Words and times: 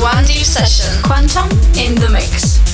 Deep 0.00 0.46
Session. 0.46 1.02
Quantum 1.02 1.50
in 1.76 1.94
the 1.94 2.08
mix. 2.10 2.69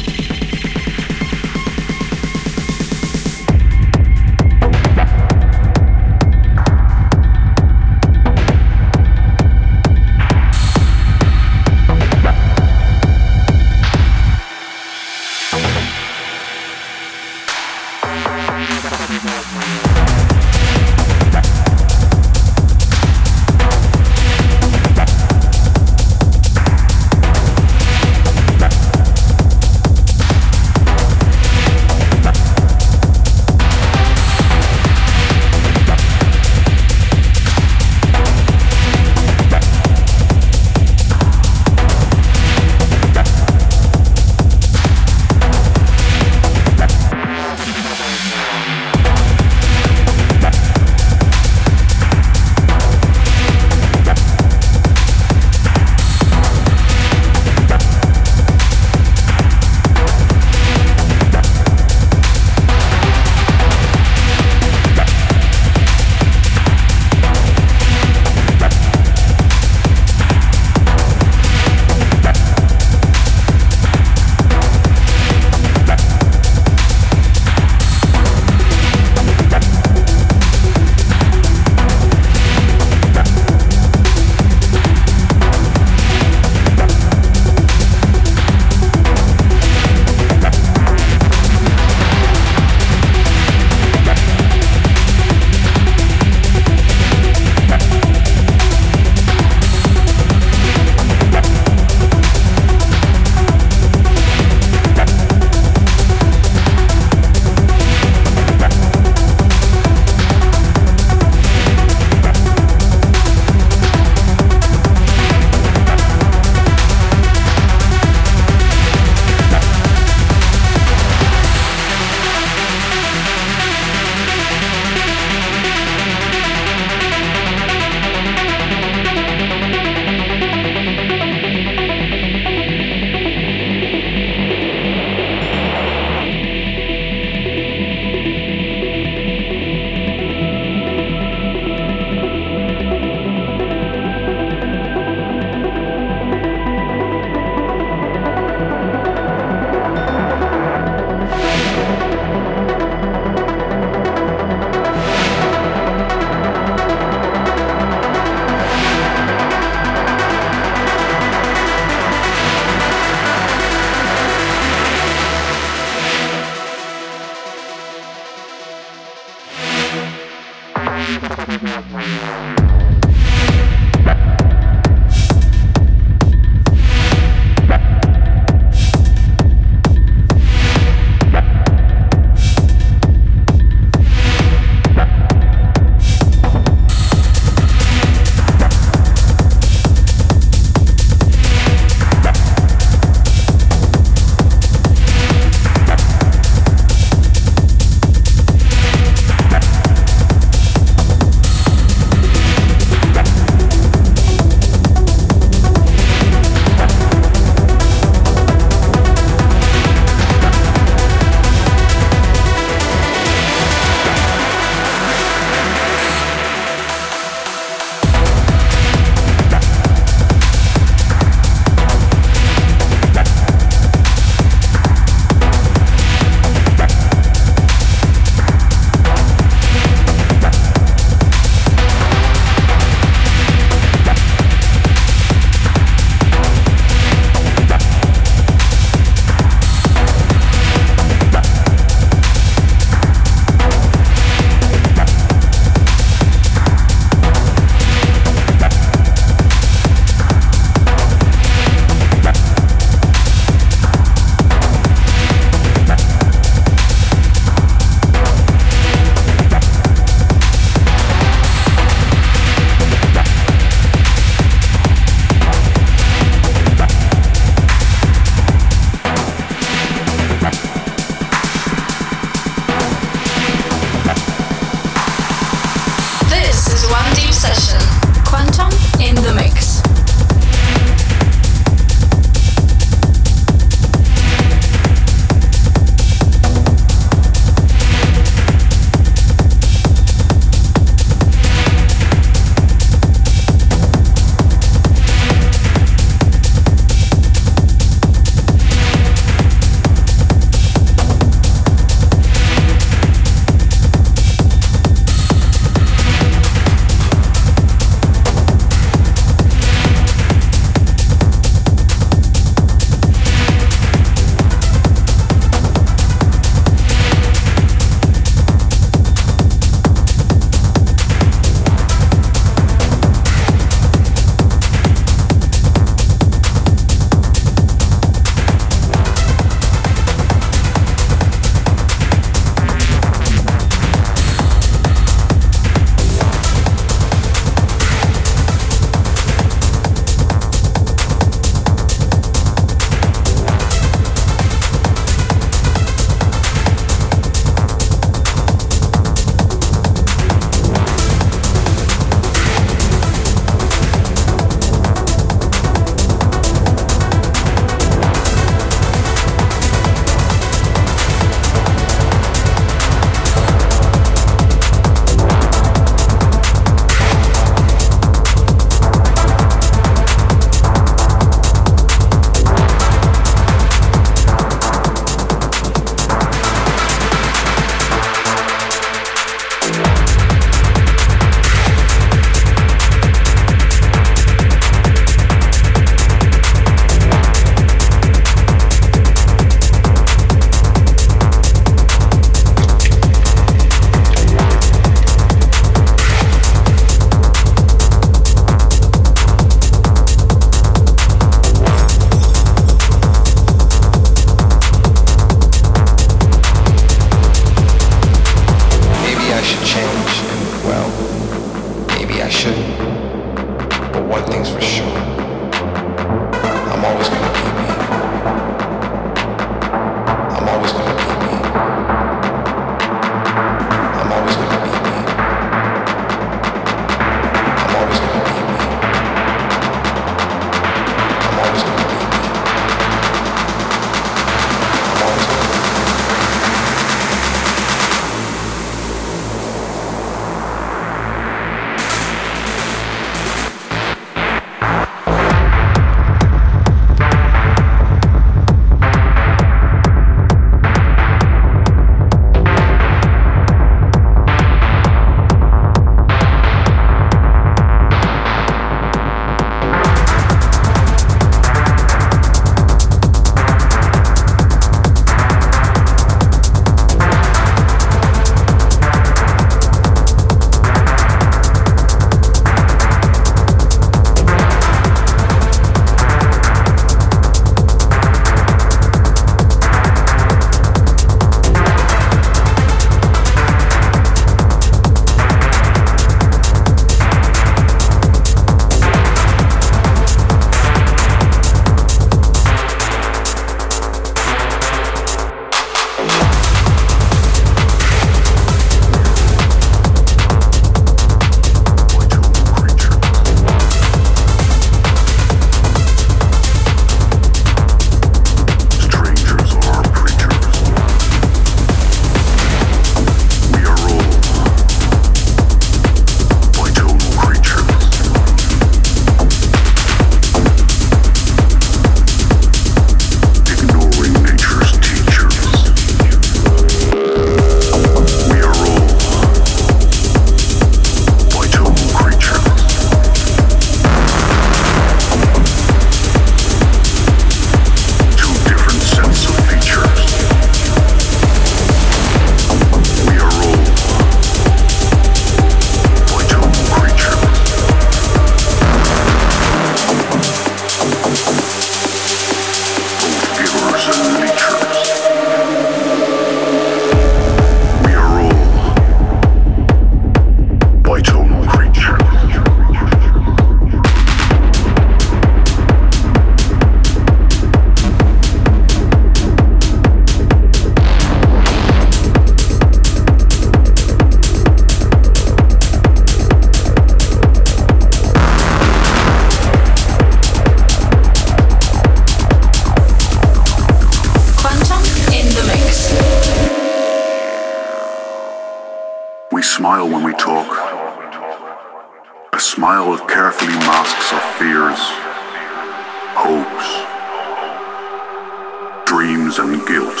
Dreams, 598.92 599.38
and 599.38 599.66
guilt. 599.66 600.00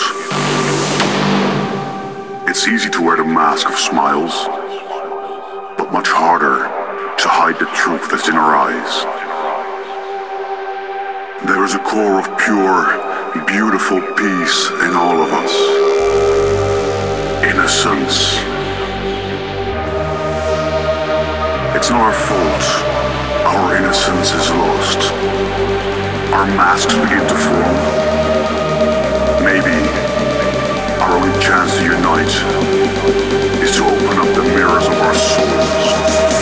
It's 2.46 2.68
easy 2.68 2.90
to 2.90 3.00
wear 3.00 3.16
the 3.16 3.24
mask 3.24 3.66
of 3.70 3.78
smiles, 3.78 4.34
but 5.78 5.90
much 5.90 6.08
harder 6.08 6.68
to 7.16 7.28
hide 7.28 7.58
the 7.58 7.70
truth 7.72 8.10
that's 8.10 8.28
in 8.28 8.36
our 8.36 8.54
eyes. 8.54 8.92
There 11.48 11.64
is 11.64 11.74
a 11.74 11.78
core 11.78 12.20
of 12.20 12.28
pure, 12.36 12.84
beautiful 13.46 14.02
peace 14.20 14.68
in 14.84 14.92
all 14.92 15.22
of 15.24 15.32
us. 15.40 15.54
Innocence. 17.48 18.36
It's 21.74 21.88
not 21.88 22.02
our 22.02 22.16
fault. 22.28 22.64
Our 23.56 23.76
innocence 23.76 24.32
is 24.32 24.50
lost. 24.50 25.00
Our 26.34 26.46
masks 26.60 26.92
begin 26.92 27.26
to 27.26 27.34
form. 27.34 28.01
Maybe 29.44 29.74
our 31.02 31.16
only 31.16 31.32
chance 31.40 31.76
to 31.76 31.82
unite 31.82 32.32
is 33.60 33.74
to 33.76 33.84
open 33.84 34.18
up 34.18 34.34
the 34.36 34.42
mirrors 34.54 34.86
of 34.86 34.94
our 35.00 35.14
souls. 35.14 36.41